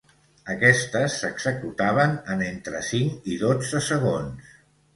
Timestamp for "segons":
3.93-4.53